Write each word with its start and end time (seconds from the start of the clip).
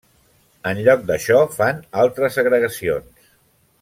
En 0.69 0.79
lloc 0.87 1.03
d'això 1.11 1.43
fan 1.57 1.83
altres 2.05 2.39
agregacions. 2.45 3.33